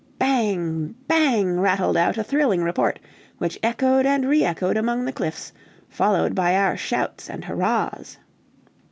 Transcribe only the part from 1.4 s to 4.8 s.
rattled out a thrilling report, which echoed and re echoed